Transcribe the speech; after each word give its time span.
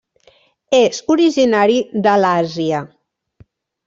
És 0.77 1.01
originari 1.15 1.77
de 2.07 2.15
l'Àsia. 2.23 2.81